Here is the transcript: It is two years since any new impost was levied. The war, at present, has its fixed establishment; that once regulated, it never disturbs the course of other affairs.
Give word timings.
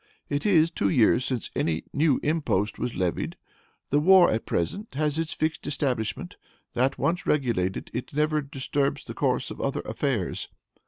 It 0.29 0.47
is 0.47 0.71
two 0.71 0.89
years 0.89 1.23
since 1.23 1.51
any 1.55 1.83
new 1.93 2.19
impost 2.23 2.79
was 2.79 2.95
levied. 2.95 3.35
The 3.91 3.99
war, 3.99 4.31
at 4.31 4.47
present, 4.47 4.95
has 4.95 5.19
its 5.19 5.31
fixed 5.31 5.67
establishment; 5.67 6.37
that 6.73 6.97
once 6.97 7.27
regulated, 7.27 7.91
it 7.93 8.11
never 8.11 8.41
disturbs 8.41 9.03
the 9.05 9.13
course 9.13 9.51
of 9.51 9.61
other 9.61 9.81
affairs. 9.81 10.49